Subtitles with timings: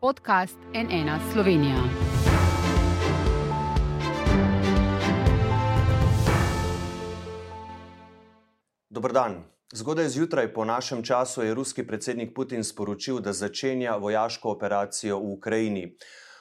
[0.00, 1.76] podcast NN Slovenija.
[8.88, 9.42] Dobr dan.
[9.72, 15.32] Zgodaj zjutraj po našem času je ruski predsednik Putin sporočil, da začenja vojaško operacijo v
[15.32, 15.96] Ukrajini.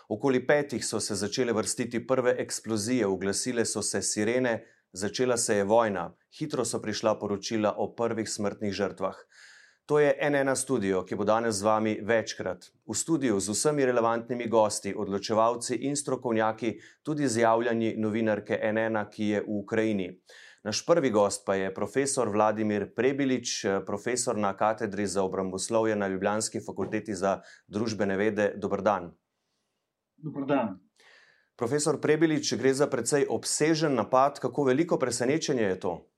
[0.10, 4.64] Okoli petih so se začele vrstiti prve eksplozije, uglasile so se sirene,
[4.94, 9.16] začela se je vojna, hitro so prišla poročila o prvih smrtnih žrtvah.
[9.90, 12.68] To je NN studio, ki bo danes z vami večkrat.
[12.86, 19.30] V studiu z vsemi relevantnimi gosti, odločevalci in strokovnjaki, tudi z javljanji novinarke NN, ki
[19.30, 20.12] je v Ukrajini.
[20.64, 26.62] Naš prvi gost pa je profesor Vladimir Prebilič, profesor na katedri za obramboslovje na Ljubljanski
[26.62, 28.52] fakulteti za družbene vede.
[28.62, 29.10] Dobr dan.
[30.18, 30.78] Dobr dan.
[31.58, 34.38] Profesor Prebilič, gre za precej obsežen napad.
[34.40, 36.09] Kako veliko presenečenje je to?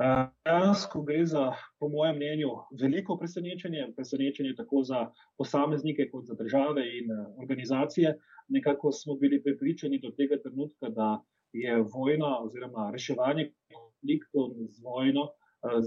[0.00, 2.50] Dejansko gre za, po mojem mnenju,
[2.82, 5.00] veliko presenečenje, presenečenje tako za
[5.36, 7.10] posameznike, kot za države in
[7.42, 8.14] organizacije.
[8.48, 11.20] Nekako smo bili prepričani do tega trenutka, da
[11.52, 15.28] je vojna oziroma reševanje konfliktov z vojno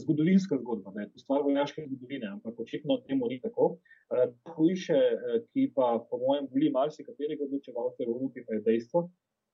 [0.01, 3.77] zgodovinska zgodba, da je to stvar vojaške zgodovine, ampak očitno temu ni tako.
[4.55, 4.99] Hujše,
[5.53, 9.07] ki pa, po mojem, boli marsikaterega odločevalca v Evropi, pa je dejstvo,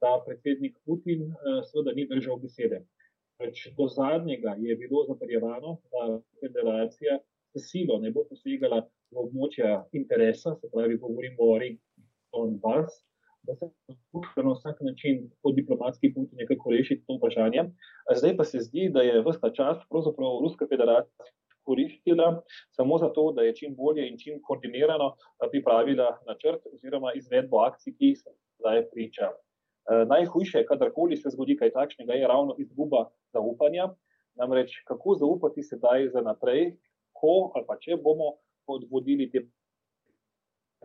[0.04, 1.30] da predsednik Putin
[1.72, 2.84] seveda ni držal besede.
[3.40, 7.20] Reč, do zadnjega je bilo zatrjevano, da federacija
[7.56, 12.04] s silo ne bo posegala v območja interesa, se pravi, govorimo o regiji
[12.36, 13.00] Donbass,
[13.48, 17.64] da se poskuša na vsak način po diplomatski poti nekako rešiti to vprašanje.
[18.16, 21.32] Zdaj pa se zdi, da je vsta čas pravzaprav Ruska federacija
[21.64, 22.42] koristila
[22.76, 25.14] samo zato, da je čim bolje in čim koordinirano
[25.52, 29.32] pripravila načrt oziroma izvedbo akcij, ki se zdaj priča.
[29.88, 33.90] Eh, najhujše, kadarkoli se zgodi kaj takšnega, je ravno izguba zaupanja.
[34.36, 36.76] Namreč, kako zaupati sedaj za naprej,
[37.14, 38.36] ko ali pa če bomo
[38.68, 39.44] podvodili te.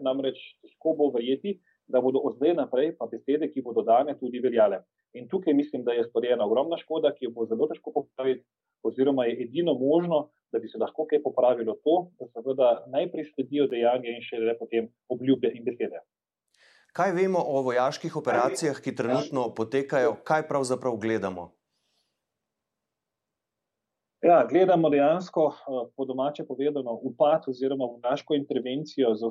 [0.00, 4.40] Namreč, težko bo verjeti, da bodo od zdaj naprej pa besede, ki bodo dane, tudi
[4.42, 4.80] veljale.
[5.14, 8.42] In tukaj mislim, da je storjena ogromna škoda, ki jo bo zelo težko popraviti,
[8.82, 13.68] oziroma je edino možno, da bi se lahko kaj popravilo to, da seveda najprej sledijo
[13.70, 16.02] dejanja in šele potem obljube in besede.
[16.94, 21.48] Kaj vemo o vojaških operacijah, ki trenutno potekajo, kaj pravzaprav gledamo?
[24.22, 25.48] Ja, gledamo dejansko,
[25.96, 29.30] po domače povedano, upad oziroma vojaško intervencijo z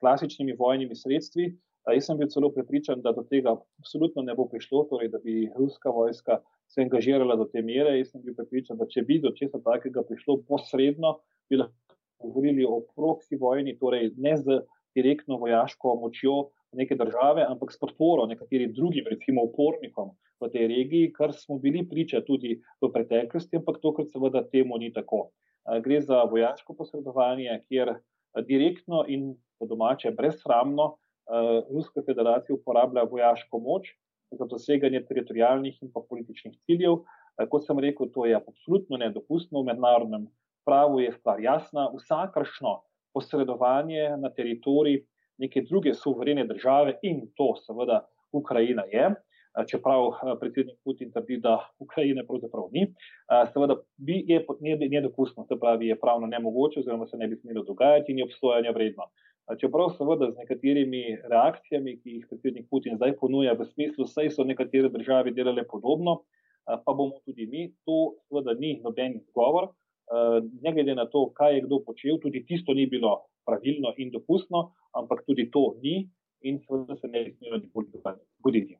[0.00, 1.46] klasičnimi vojnimi sredstvi.
[1.88, 5.46] Jaz sem bil celo prepričan, da do tega absolutno ne bo prišlo, torej da bi
[5.56, 7.96] ruska vojska se angažirala do te mere.
[7.98, 11.16] Jaz sem bil prepričan, da če bi do česa takega prišlo posredno,
[11.48, 14.60] bi lahko govorili o proksi vojni, torej ne z
[14.94, 21.12] direktno vojaško močjo neke države, ampak s podporo nekaterim drugim, recimo upornikom v tej regiji,
[21.12, 25.30] kar smo bili priča tudi v preteklosti, ampak tokrat seveda temu ni tako.
[25.84, 27.94] Gre za vojaško posredovanje, kjer
[28.46, 30.94] direktno in po domače brezsramno
[31.70, 33.92] Ruska federacija uporablja vojaško moč
[34.30, 37.02] za doseganje teritorijalnih in pa političnih ciljev.
[37.50, 40.26] Kot sem rekel, to je absolutno nedopustno v mednarodnem
[40.66, 41.88] pravu, je stvar jasna.
[41.94, 42.80] Vsakršno
[43.14, 45.02] posredovanje na teritorij
[45.38, 49.10] neke druge suverene države in to seveda Ukrajina je,
[49.70, 52.86] čeprav predsednik Putin trdi, da Ukrajine pravzaprav ni,
[53.52, 54.44] seveda bi je
[54.90, 58.70] nedopustno, se pravi, je pravno nemogoče oziroma se ne bi smelo dogajati in je obsojanja
[58.70, 59.08] vredno.
[59.60, 64.44] Čeprav seveda z nekaterimi reakcijami, ki jih predsednik Putin zdaj ponuja v smislu, saj so
[64.44, 66.20] nekatere države delale podobno,
[66.64, 69.72] pa bomo tudi mi, to seveda ni noben izgovor,
[70.62, 73.16] ne glede na to, kaj je kdo počel, tudi tisto ni bilo
[73.46, 76.08] pravilno in dopustno, ampak tudi to ni
[76.42, 77.86] in seveda se ne bi smelo nikoli
[78.40, 78.76] zgoditi.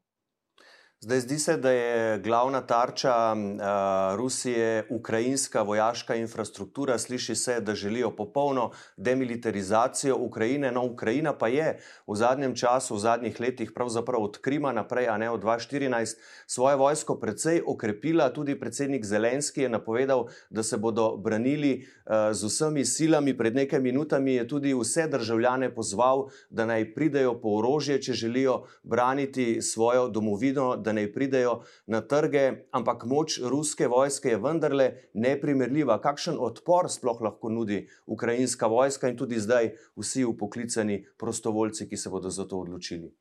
[1.03, 6.99] Zdaj, zdi se, da je glavna tarča uh, Rusije ukrajinska vojaška infrastruktura.
[6.99, 10.73] Sliši se, da želijo popolno demilitarizacijo Ukrajine.
[10.73, 15.17] No, Ukrajina pa je v zadnjem času, v zadnjih letih, pravzaprav od Krima naprej, a
[15.19, 16.17] ne od 2014,
[16.47, 18.29] svojo vojsko precej okrepila.
[18.33, 23.37] Tudi predsednik Zelenski je napovedal, da se bodo branili uh, z vsemi silami.
[23.37, 28.67] Pred nekaj minutami je tudi vse državljane pozval, da naj pridejo po orožje, če želijo
[28.83, 31.55] braniti svojo domovino da naj pridejo
[31.87, 36.01] na trge, ampak moč ruske vojske je vendarle neprimerljiva.
[36.03, 42.11] Kakšen odpor sploh lahko nudi ukrajinska vojska in tudi zdaj vsi upoklicani prostovoljci, ki se
[42.11, 43.13] bodo za to odločili?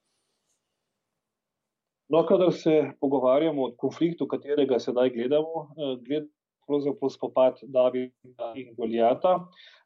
[2.09, 5.67] No, kadar se pogovarjamo o konfliktu, katerega sedaj gledamo,
[6.01, 6.33] gledamo
[6.69, 9.35] pravzaprav spopad Davida in Golijata.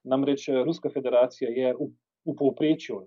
[0.03, 1.87] Namreč Ruska federacija je v,
[2.27, 3.05] v povprečju,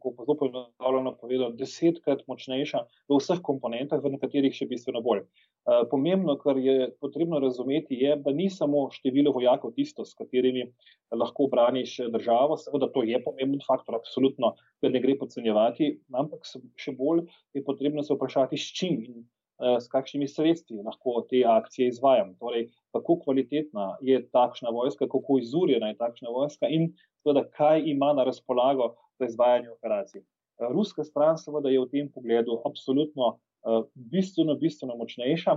[0.00, 5.22] tako zelo poenostavljeno povedal, desetkrat močnejša v vseh komponentah, v nekaterih še bistveno bolj.
[5.22, 10.70] Eh, pomembno, kar je potrebno razumeti, je, da ni samo število vojakov tisto, s katerimi
[11.12, 12.56] lahko braniš državo.
[12.56, 16.48] Seveda, to je pomemben faktor, absolutno, da ne gre podcenjevati, ampak
[16.80, 21.42] še bolj je potrebno se vprašati, s čim in Eh, s kakšnimi sredstvi lahko te
[21.46, 22.34] akcije izvajam.
[22.40, 26.92] Torej, kako kvalitetna je takšna vojska, kako izurjena je takšna vojska in
[27.22, 30.20] seveda, kaj ima na razpolago za izvajanje operacij.
[30.20, 35.56] Eh, ruska stran seveda je v tem pogledu absolutno uh, bistveno, bistveno močnejša,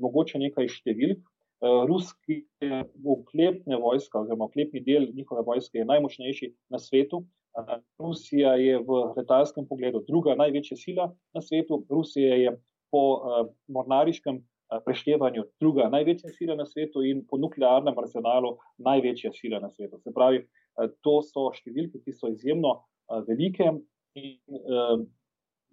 [0.00, 1.24] mogoče nekaj številk.
[1.88, 2.42] Ruski
[3.00, 7.22] oklepne vojska, oziroma oklepni del njihove vojske, je najmočnejši na svetu.
[7.98, 11.80] Rusija je v letalskem pogledu druga največja sila na svetu.
[11.88, 12.52] Rusija je
[12.90, 19.32] po uh, mornariškem uh, preštevanju druga največja sila na svetu in po nuklearnem arsenalu največja
[19.36, 20.00] sila na svetu.
[20.02, 23.72] Se pravi, uh, to so številke, ki so izjemno uh, velike
[24.16, 25.04] in uh,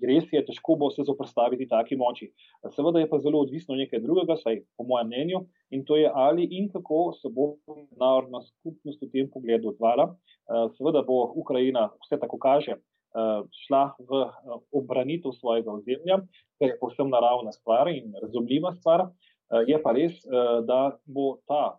[0.04, 2.30] res je, težko bo se zoprstaviti taki moči.
[2.76, 6.48] Seveda je pa zelo odvisno nekaj drugega, saj po mojem mnenju, in to je ali
[6.58, 7.54] in kako se bo
[8.00, 10.10] narodna skupnost v tem pogledu odvala.
[10.12, 12.80] Uh, seveda bo Ukrajina, vse tako kaže,
[13.66, 16.22] šla v eh, obranitev svojega ozemlja,
[16.60, 19.08] kar je povsem naravna stvar in razumljiva stvar.
[19.08, 20.24] Eh, je pa res,
[20.68, 21.78] da bo ta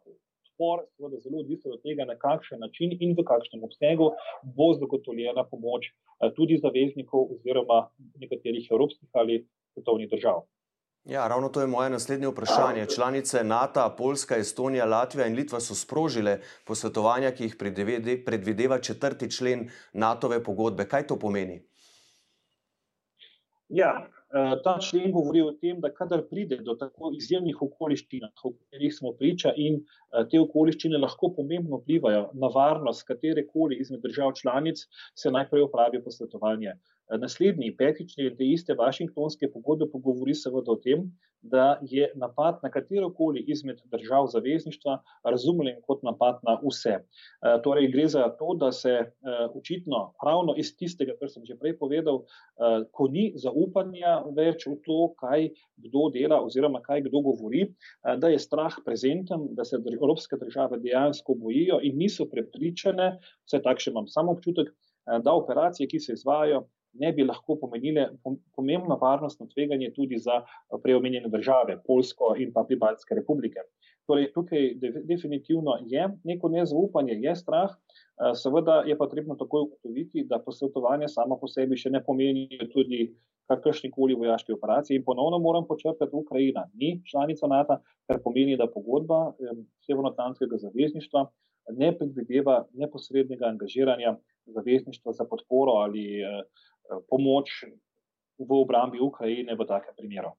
[0.54, 4.12] spor zelo odvisen od tega, na kakšen način in v kakšnem obsegu
[4.56, 5.90] bo zagotovljena pomoč
[6.36, 7.88] tudi zaveznikov oziroma
[8.22, 9.42] nekaterih evropskih ali
[9.75, 10.44] svetovnih držav.
[11.04, 12.86] Ja, ravno to je moje naslednje vprašanje.
[12.94, 17.56] Članice NATO, Poljska, Estonija, Latvija in Litva so sprožile posvetovanja, ki jih
[18.26, 20.88] predvideva četrti člen NATO-ve pogodbe.
[20.88, 21.60] Kaj to pomeni?
[23.68, 28.54] Ja, eh, ta člen govori o tem, da kadar pride do tako izjemnih okoliščin, v
[28.56, 34.32] katerih smo priča, in eh, te okoliščine lahko pomembno vplivajo na varnost katerekoli izmed držav
[34.40, 36.78] članic, se najprej opravi posvetovanje.
[37.12, 41.02] Naslednji, peti člen te iste Washingtonske pogodbe pogovori seveda o tem,
[41.44, 46.94] da je napad na katero koli izmed držav zavezništva razumljen kot napad na vse.
[46.96, 47.02] E,
[47.64, 49.04] torej, gre za to, da se e,
[49.54, 54.78] očitno ravno iz tistega, kar sem že prej povedal, e, ko ni zaupanja več v
[54.86, 55.50] to, kaj
[55.84, 57.66] kdo dela oziroma kaj kdo govori,
[58.18, 63.92] da je strah prezenten, da se evropske države dejansko bojijo in niso prepričane, vse takšne
[63.92, 64.72] imam samo občutek,
[65.04, 66.62] da operacije, ki se izvajo,
[66.94, 68.08] ne bi lahko pomenile
[68.56, 73.67] pomembno varnostno tveganje tudi za eh, preomenjene države, Polsko in pa Pribalske republike.
[74.06, 74.75] Torej, tukaj
[75.08, 81.08] definitivno je neko nezaupanje, je strah, eh, seveda je pa trebno takoj ugotoviti, da posvetovanje
[81.08, 83.14] samo po sebi še ne pomeni tudi
[83.49, 84.96] kakršni koli vojaški operaciji.
[84.96, 89.56] In ponovno moram počrpati, Ukrajina ni članica NATO, kar pomeni, da pogodba eh,
[89.88, 91.26] Severnoatlantskega zavezništva
[91.73, 96.43] ne predvideva neposrednega angažiranja zavezništva za podporo ali Eh,
[97.08, 97.64] pomoč
[98.38, 100.34] v obrambi Ukrajine v takem primeru.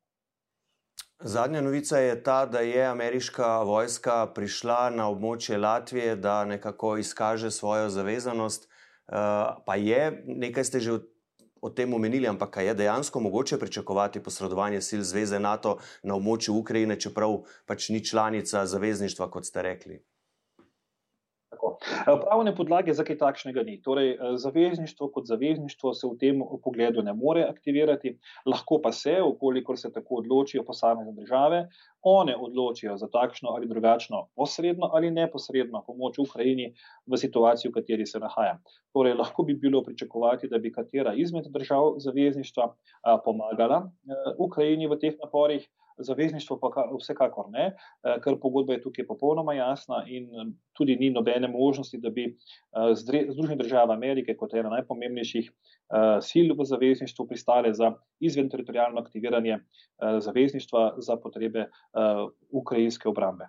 [1.20, 7.52] Zadnja novica je ta, da je ameriška vojska prišla na območje Latvije, da nekako izkaže
[7.52, 8.68] svojo zavezanost.
[8.68, 9.14] Eh,
[9.66, 11.00] pa je, nekaj ste že
[11.62, 17.00] o tem omenili, ampak je dejansko mogoče pričakovati posredovanje sil Zveze NATO na območju Ukrajine,
[17.00, 20.04] čeprav pač ni članica zavezništva, kot ste rekli.
[21.56, 23.78] Eh, pravne podlage za kaj takšnega ni.
[23.82, 29.22] Torej, eh, zavezništvo kot zavezništvo se v tem pogledu ne more aktivirati, lahko pa se,
[29.22, 31.68] ukolikor se tako odločijo posamezne države,
[32.02, 36.74] one odločijo za takšno ali drugačno posredno ali neposredno pomoč Ukrajini
[37.08, 38.60] v situaciji, v kateri se nahaja.
[38.94, 42.76] Torej, lahko bi bilo pričakovati, da bi katera izmed držav zavezništva
[43.26, 43.92] pomagala
[44.38, 47.66] Ukrajini v teh naporih zavezništvo pa vsekakor ne,
[48.04, 52.26] eh, ker pogodba je tukaj popolnoma jasna in eh, tudi ni nobene možnosti, da bi
[52.26, 55.52] eh, Združene države Amerike kot ena najpomembnejših
[56.28, 59.60] sil v zavezništvu pristale za izven teritorijalno aktiviranje
[60.20, 61.68] zavezništva za potrebe
[62.50, 63.46] ukrajinske obrambe.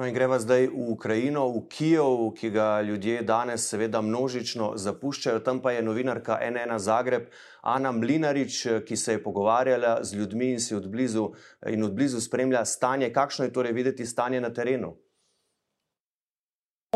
[0.00, 5.42] No, in greva zdaj v Ukrajino, v Kijev, ki ga ljudje danes, seveda, množično zapuščajo.
[5.44, 7.26] Tam pa je novinarka NN Zagreb,
[7.60, 11.26] Ana Mlinarič, ki se je pogovarjala z ljudmi in si odblizu,
[11.68, 13.12] in odblizu spremlja stanje.
[13.12, 14.94] Kakšno je torej videti stanje na terenu?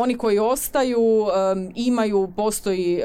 [0.01, 1.27] Oni koji ostaju
[1.75, 3.01] imaju, postoji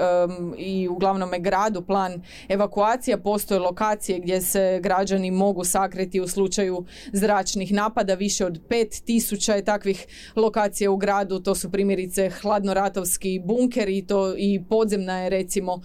[0.59, 6.85] i u glavnom gradu plan evakuacija, postoje lokacije gdje se građani mogu sakriti u slučaju
[7.13, 10.07] zračnih napada, više od 5000 je takvih
[10.37, 15.83] lokacija u gradu, to su primjerice hladnoratovski bunker i to i podzemna je recimo uh,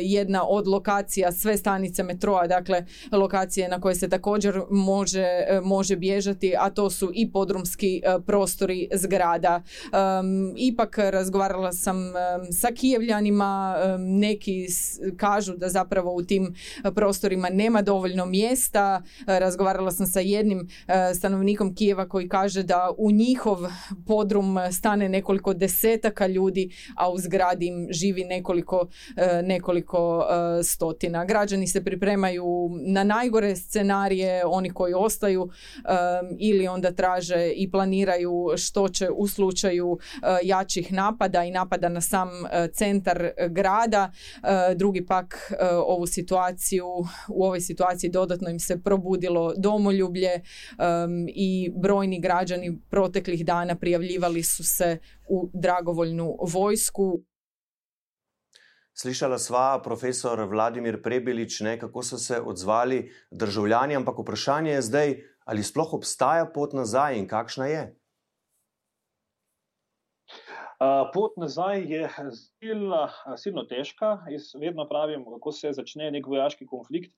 [0.00, 5.26] jedna od lokacija sve stanice metroa, dakle lokacije na koje se također može,
[5.62, 9.62] može bježati, a to su i podrumski uh, prostori zgrada.
[10.56, 11.96] Ipak razgovarala sam
[12.52, 14.66] sa Kijevljanima, neki
[15.16, 16.54] kažu da zapravo u tim
[16.94, 19.02] prostorima nema dovoljno mjesta.
[19.26, 23.58] Razgovarala sam sa jednim uh, stanovnikom Kijeva koji kaže da u njihov
[24.06, 28.86] podrum stane nekoliko desetaka ljudi, a u zgradi im živi nekoliko,
[29.42, 30.26] nekoliko
[30.64, 31.24] stotina.
[31.24, 35.50] Građani se pripremaju na najgore scenarije, oni koji ostaju
[36.38, 42.00] ili onda traže i planiraju što će u slučaju e, jačih napada i napada na
[42.00, 44.10] sam e, centar grada.
[44.10, 45.52] E, drugi pak
[45.86, 46.86] ovu situaciju,
[47.28, 50.40] u ovoj situaciji dodatno im se probudilo domoljublje
[51.28, 57.22] i brojni građani proteklih dana prijavljivali su se u dragovoljnu vojsku.
[59.00, 65.14] Slišala sva profesor Vladimir Prebelič, ne, kako so se odzvali državljani, ampak vprašanje je zdaj,
[65.44, 67.97] ali sploh obstaja pot nazaj in kakšna je?
[71.12, 72.08] Pot nazaj je
[72.38, 74.12] silno, silno težka.
[74.30, 77.10] Jaz vedno pravim, ko se začne nek vojaški konflikt,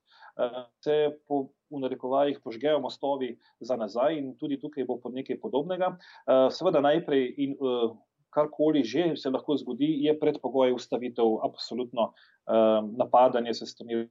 [0.80, 5.92] se po v narekovajih požgejo mostovi za nazaj in tudi tukaj bo pod nekaj podobnega.
[6.56, 7.54] Seveda najprej in
[8.32, 12.12] karkoli že se lahko zgodi, je predpogoj ustavitev absolutno
[12.96, 14.06] napadanje se strani.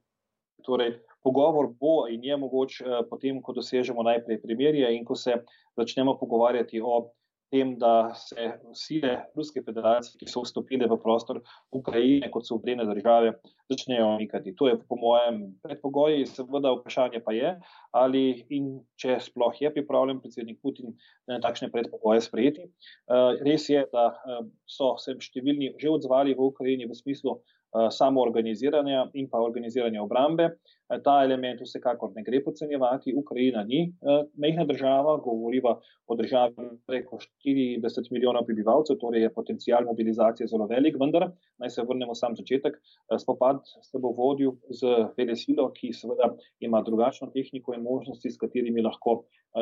[0.60, 5.38] Torej, pogovor bo in je mogoč potem, ko dosežemo najprej primerje in ko se
[5.76, 7.08] začnemo pogovarjati o
[7.50, 11.40] tem, da se sile Ruske federacije, ki so vstopile v prostor
[11.74, 13.34] Ukrajine, kot so obrene države,
[13.70, 14.54] začnejo omikati.
[14.58, 17.54] To je po mojem predpogoj, seveda vprašanje pa je,
[17.92, 20.94] ali in če sploh je pripravljen predsednik Putin
[21.30, 22.66] na takšne predpogoje sprejeti.
[22.66, 27.86] Eh, res je, da eh, so se številni že odzvali v Ukrajini v smislu, Eh,
[27.90, 30.44] samo organiziranja in pa organiziranja obrambe.
[30.90, 33.14] Eh, ta element vsekakor ne gre podcenjevati.
[33.14, 39.86] Ukrajina ni eh, mehna država, govoriva o državi preko 40 milijonov prebivalcev, torej je potencial
[39.86, 41.28] mobilizacije zelo velik, vendar
[41.62, 42.80] naj se vrnemo sam začetek.
[43.22, 48.38] Spopad se bo vodil z vele silo, ki seveda ima drugačno tehniko in možnosti, s
[48.38, 49.20] katerimi lahko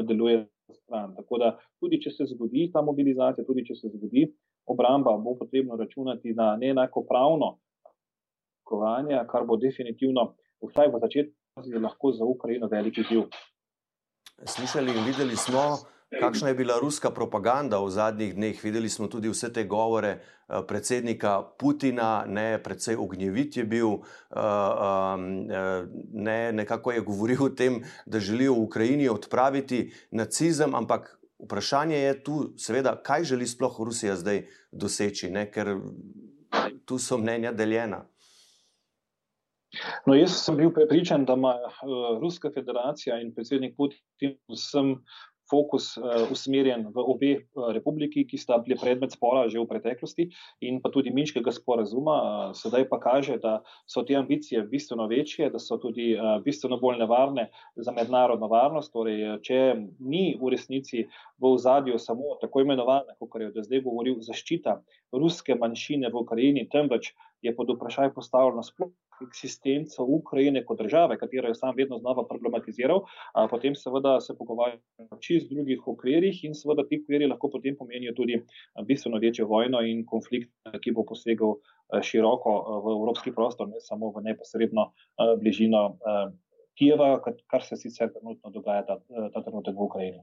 [0.08, 1.12] deluje stran.
[1.20, 4.30] Tako da tudi, če se zgodi ta mobilizacija, tudi, če se zgodi
[4.66, 7.58] obramba, bo potrebno računati na neenakopravno
[8.68, 10.34] kovanja, kar bo definitivno,
[10.64, 13.28] vsaj v začetku, lahko za Ukrajino veliki izziv.
[14.44, 15.78] Slišali in videli smo,
[16.20, 18.64] kakšna je bila ruska propaganda v zadnjih dneh.
[18.64, 24.38] Videli smo tudi vse te govore eh, predsednika Putina, ne, predvsej ognjevit je bil, eh,
[24.38, 31.98] eh, ne, nekako je govoril o tem, da želijo v Ukrajini odpraviti nacizem, ampak vprašanje
[31.98, 35.76] je tu, seveda, kaj želi sploh Rusija zdaj doseči, ne, ker
[36.84, 38.04] tu so mnenja deljena.
[40.06, 44.94] No, jaz sem bil prepričan, da ima uh, Ruska federacija in predsednik Putin vsem
[45.50, 50.28] fokus uh, usmerjen v obe uh, republiki, ki sta bili predmet spora že v preteklosti
[50.64, 52.16] in pa tudi Minskega sporazuma.
[52.16, 53.58] Uh, sedaj pa kaže, da
[53.88, 58.92] so te ambicije bistveno večje, da so tudi uh, bistveno bolj nevarne za mednarodno varnost.
[58.92, 59.60] Torej, če
[60.00, 61.04] ni v resnici
[61.38, 64.80] v ozadju samo tako imenovana, kot je do zdaj govoril, zaščita
[65.12, 68.90] ruske manjšine v Ukrajini, temveč je pod vprašaj postavljeno sploh
[69.22, 73.02] eksistenco Ukrajine kot države, katero je sam vedno znova problematiziral,
[73.34, 77.76] a potem seveda se pogovarjamo o čist drugih okvirih in seveda ti okviri lahko potem
[77.76, 78.42] pomenijo tudi
[78.86, 80.52] bistveno večjo vojno in konflikt,
[80.82, 81.56] ki bo posegal
[82.02, 82.54] široko
[82.84, 84.92] v evropski prostor, ne samo v neposredno
[85.40, 85.98] bližino
[86.78, 87.16] Kijeva,
[87.50, 89.00] kar se sicer trenutno dogaja ta,
[89.34, 90.20] ta trenutek v Ukrajini.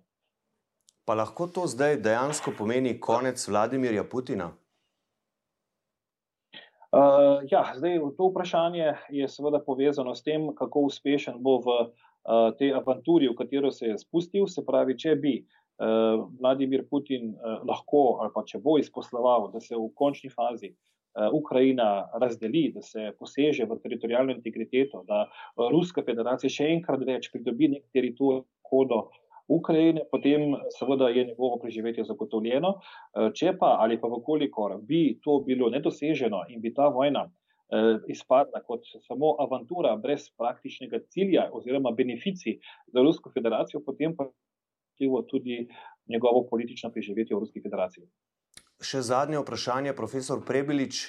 [1.06, 4.54] Pa lahko to zdaj dejansko pomeni konec Vladimirja Putina?
[6.96, 11.90] Uh, ja, zdaj, to vprašanje je seveda povezano s tem, kako uspešen bo v uh,
[12.56, 14.48] tej avanturi, v katero se je spustil.
[14.48, 19.60] Se pravi, če bi uh, Vladimir Putin uh, lahko ali pa če bo izposloval, da
[19.60, 25.26] se v končni fazi uh, Ukrajina razdeli, da se poseže v teritorijalno integriteto, da
[25.60, 29.10] Ruska federacija še enkrat več pridobi nek teritorij, kodo.
[29.48, 32.74] Ukrajine, potem seveda je njegovo preživetje zagotovljeno.
[32.80, 37.98] Eh, če pa ali pa vkolikor bi to bilo nedoseženo in bi ta vojna eh,
[38.08, 44.30] izpadla kot samo avantura brez praktičnega cilja oziroma beneficij za Rusko federacijo, potem pa
[45.00, 45.68] je tudi
[46.08, 48.08] njegovo politično preživetje v Ruski federaciji.
[48.82, 51.06] Še zadnje vprašanje, profesor Prebelič.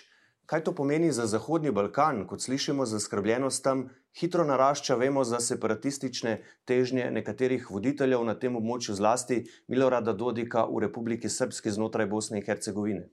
[0.47, 3.89] Kaj to pomeni za Zahodni Balkan, kot slišimo, zaskrbljenost tam
[4.21, 10.85] hitro narašča, vemo za separatistične težnje nekaterih voditeljev na tem območju, zlasti Milorada Dodika v
[10.87, 13.09] Republiki Srpski znotraj Bosne in Hercegovine?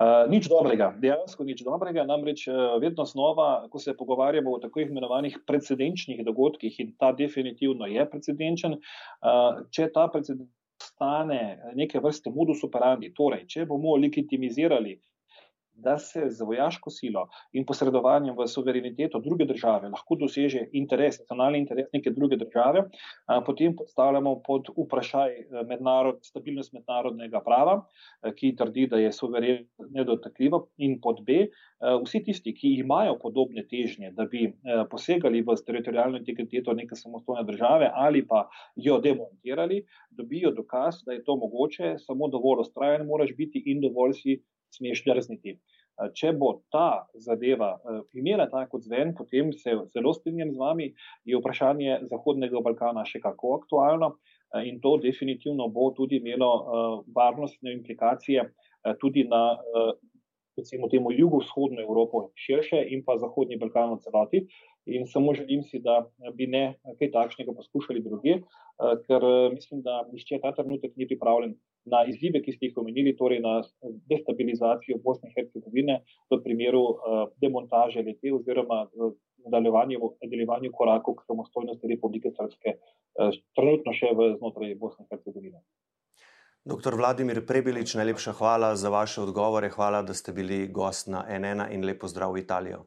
[0.00, 2.04] Uh, nič dobrega, dejansko nič dobrega.
[2.04, 7.88] Namreč uh, vedno znova, ko se pogovarjamo o tako imenovanih precedenčnih dogodkih, in ta definitivno
[7.88, 10.48] je precedenčen, uh, če ta precedent
[11.00, 13.12] nastane neke vrste modus operandi.
[13.14, 14.98] Torej, če bomo legitimizirali
[15.82, 21.58] da se z vojaško silo in posredovanjem v suvereniteto druge države lahko doseže interes, nacionalni
[21.58, 22.84] interes neke druge države,
[23.46, 27.76] potem postavljamo pod vprašaj eh, mednarod, stabilnost mednarodnega prava,
[28.22, 33.18] eh, ki trdi, da je suveren nedotakljiva, in pod B, eh, vsi tisti, ki imajo
[33.22, 34.50] podobne težnje, da bi
[34.90, 38.46] posegali v teritorijalno integriteto neke samostojne države ali pa
[38.76, 44.14] jo demontirali, dobijo dokaz, da je to mogoče, samo dovolj ustrajen moraš biti in dovolj
[44.20, 44.40] si
[44.74, 45.58] smeš drzniti.
[46.16, 47.74] Če bo ta zadeva
[48.16, 50.86] imela tako zven, potem se zelo strinjam z vami,
[51.28, 54.14] je vprašanje Zahodnega Balkana še kako aktualno
[54.64, 58.48] in to definitivno bo tudi imelo varnostne implikacije
[58.98, 59.60] tudi na
[60.56, 64.40] recimo temu jugovzhodno Evropo širše in pa Zahodni Balkan v celoti.
[64.86, 68.40] In samo želim si, da bi ne kaj takšnega poskušali druge,
[69.06, 73.40] ker mislim, da nišče ta trenutek ni pripravljen na izzive, ki ste jih omenili, torej
[73.40, 73.60] na
[74.10, 76.82] destabilizacijo Bosne in Hercegovine v primeru
[77.40, 78.86] demontaže lete oziroma
[79.46, 82.76] nadaljevanju korakov k samostojnosti Republike Srpske,
[83.56, 85.62] trenutno še v znotraj Bosne in Hercegovine.
[86.64, 89.70] Doktor Vladimir Prebilič, najlepša hvala za vaše odgovore.
[89.72, 92.84] Hvala, da ste bili gost na NN in lepo zdrav v Italijo.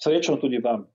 [0.00, 0.86] Srečno tudi vam.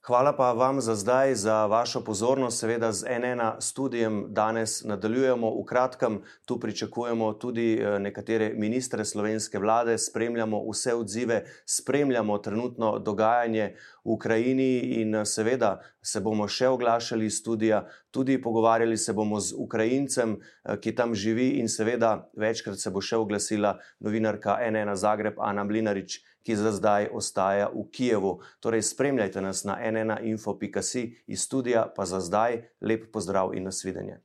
[0.00, 2.58] Hvala pa vam za zdaj, za vašo pozornost.
[2.58, 5.50] Seveda z NN študijem danes nadaljujemo.
[5.60, 12.98] V kratkem tu pričakujemo tudi eh, nekatere ministre slovenske vlade, spremljamo vse odzive, spremljamo trenutno
[12.98, 19.12] dogajanje v Ukrajini in eh, seveda se bomo še oglašali iz studija, tudi pogovarjali se
[19.12, 24.58] bomo z Ukrajincem, eh, ki tam živi in seveda večkrat se bo še oglasila novinarka
[24.70, 28.40] NN Zagreb, Ana Mlinarič ki za zdaj ostaja v Kijevu.
[28.60, 34.20] Torej, spremljajte nas na nnainfo.si iz studija, pa za zdaj lep pozdrav in nasvidenje.